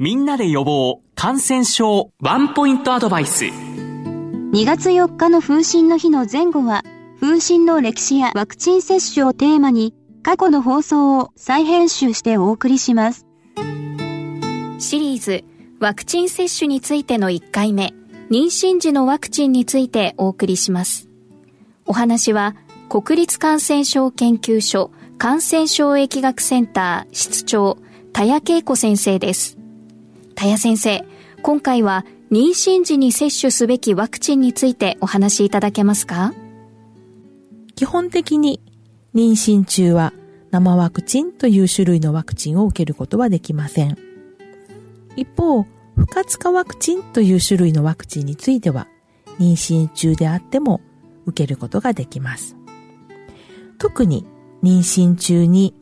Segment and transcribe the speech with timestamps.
[0.00, 3.44] みんなで予防感染症ワンポイントアドバイス。
[3.44, 6.82] 2月4日の風疹の日の前後は
[7.20, 9.94] 風疹の歴史やワクチン接種をテーマに
[10.24, 13.24] 過去の放送を再編集してお送りします。
[14.80, 15.44] シリーズ
[15.78, 17.94] ワクチン接種についての1回目
[18.32, 21.08] 妊娠時のワクチンについてお送りします。
[21.86, 22.56] お話は
[22.88, 27.78] 国立感染症研究所感染症疫学センター室長
[28.12, 29.56] 田谷恵子先生です
[30.34, 31.04] 田谷先生、
[31.42, 36.34] 今回は妊娠時に接種すべきワクチンについてお話しいただけますか？
[37.76, 38.60] 基本的に
[39.14, 40.12] 妊娠中は
[40.50, 43.96] 生ワクチンという種類のワクチンを受けることはできません。
[45.16, 45.64] 一方、
[45.96, 48.88] 不活化ワクチンという種類のワクチンについては
[49.38, 50.80] 妊娠中であっても
[51.26, 52.56] 受けることができます。
[53.78, 54.26] 特に
[54.62, 55.74] 妊娠中に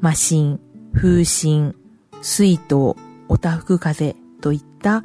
[0.00, 0.58] 麻疹、
[0.94, 1.74] 風疹、
[2.22, 2.96] 水筒、
[3.32, 5.04] おたふく風邪といった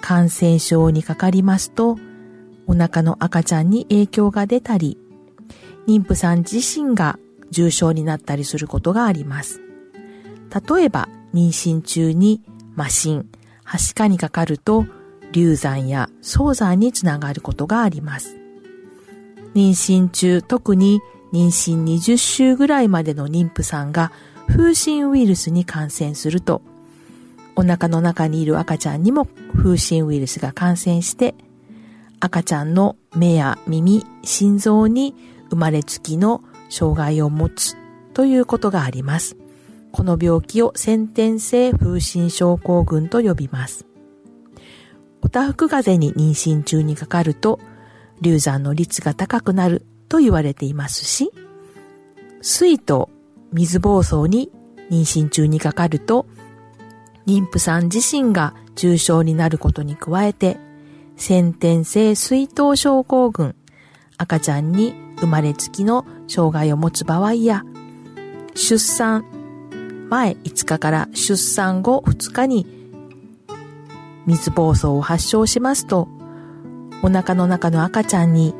[0.00, 1.98] 感染症にかかりますと、
[2.66, 4.96] お腹の赤ちゃんに影響が出たり、
[5.86, 7.18] 妊婦さん自身が
[7.50, 9.60] 重症になったりすることがあります。
[10.76, 12.40] 例えば、妊娠中に
[12.78, 13.28] 麻疹、
[13.62, 14.86] はしかにかかると、
[15.32, 18.38] 流産や早産につながることがあります。
[19.54, 24.12] 妊娠中、特に妊娠20週ぐらいまでの妊婦さんが
[24.48, 26.62] 風疹ウイルスに感染すると、
[27.56, 29.26] お腹の中にいる赤ちゃんにも
[29.56, 31.34] 風疹ウイルスが感染して、
[32.20, 35.14] 赤ちゃんの目や耳、心臓に
[35.50, 37.76] 生まれつきの障害を持つ
[38.14, 39.36] ということがあります。
[39.92, 43.86] この病気を先天性風疹症候群と呼びます。
[45.22, 47.58] おたふく風邪に妊娠中にかかると、
[48.20, 51.30] 流産の率が高くなると言われていますし、
[52.42, 53.10] 水と
[53.52, 54.50] 水疱瘡に
[54.90, 56.26] 妊娠中にかかると、
[57.26, 60.58] 妊婦さん自身が重症になることに加えて、
[61.16, 63.56] 先天性水頭症候群、
[64.16, 67.64] 赤ちゃんに生まれつきの障害を持つ場合や、
[68.54, 69.24] 出産
[70.08, 72.66] 前5日から出産後2日に
[74.26, 76.08] 水疱瘡を発症しますと、
[77.02, 78.54] お腹の中の赤ちゃんに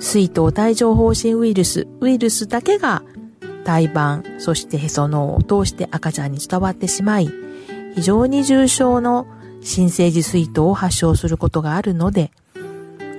[0.00, 3.02] 水頭帯状疱疹ウイルス、ウイルスだけが
[3.64, 7.30] 胎盤、そしてへその緒を通して赤ちゃんに伝わってしまい、
[7.94, 9.26] 非常に重症の
[9.62, 12.30] 新生児水筒を発症することがあるので、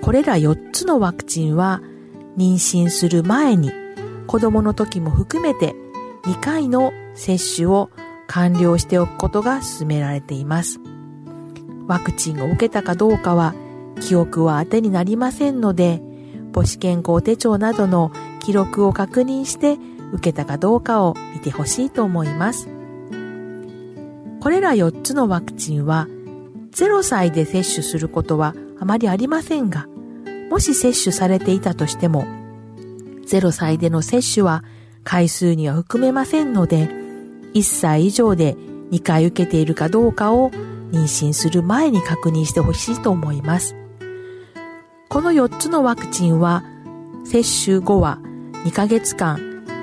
[0.02, 1.82] これら4つのワクチンは
[2.38, 3.72] 妊娠する前に
[4.28, 5.76] 子供の時も含めて
[6.24, 7.90] 2回の接種を
[8.28, 10.80] 完了しておくことが勧められています。
[11.88, 13.54] ワクチンを受けたかどうかは
[14.00, 16.02] 記憶は当てになりませんので、
[16.54, 19.78] 母子健康手帳などの記録を確認して
[20.14, 22.68] 受けたかどうかを見てほしいと思います。
[24.42, 26.08] これら4つのワクチンは
[26.72, 29.88] 0歳で接種することはあまりありませんが、
[30.50, 32.26] もし接種されていたとしても、
[33.28, 34.64] 0歳での接種は
[35.04, 36.90] 回数には含めませんので、
[37.54, 38.56] 1歳以上で
[38.92, 40.50] 2回受けているかどうかを
[40.92, 43.76] 妊娠する前に確認してほしいと思います。
[45.08, 46.64] この4つのワクチンは、
[47.26, 48.18] 接種後は
[48.66, 49.38] 2ヶ月間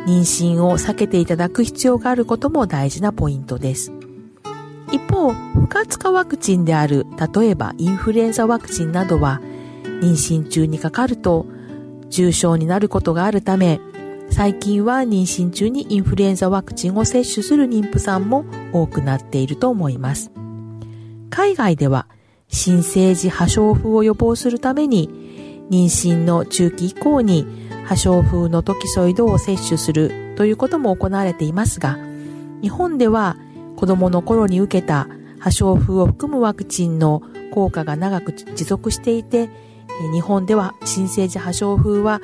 [0.07, 3.98] 妊娠を避けていただく必要があることも大事なポイントです。
[4.91, 9.41] 一方、不活化ワクチンである、例えばインフルエンザワクチンなどは、
[10.01, 11.47] 妊娠中にかかると
[12.09, 13.81] 重症になることがあるため、
[14.31, 20.31] 最近は妊娠中にインフルエンザワクチンを接種する妊婦さんも多くなっていると思います。
[21.31, 22.07] 海外では、
[22.49, 25.11] 新生児破傷風を予防するために、
[25.71, 27.47] 妊娠の中期以降に
[27.85, 31.99] 破傷風のトキソイドを接種するということも行われていますが、
[32.63, 33.37] 日本では
[33.79, 35.07] 子供の頃に受けた
[35.39, 37.23] 破傷風を含むワクチンの
[37.53, 39.49] 効果が長く持続していて、
[40.13, 42.21] 日本では新生児破傷風は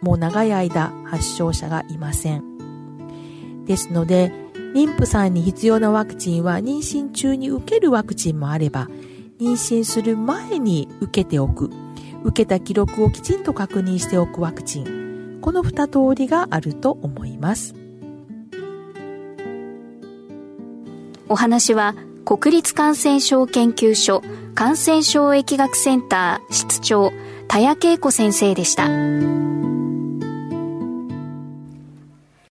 [0.00, 3.64] もう長い間発症者がいません。
[3.64, 4.32] ですので、
[4.76, 8.86] 妊婦さんに必要なワクチンは妊娠中に受けるワクチンもあれば、
[9.40, 11.68] 妊娠する前に受けておく、
[12.22, 17.81] 受けた記録をきちんと確認しておくワクチン、この二通りがあると思います。
[21.32, 21.94] お話は
[22.26, 24.22] 国立感染症研究所
[24.54, 27.10] 感染症疫学センター室長
[27.48, 29.61] 田谷恵子先生でした。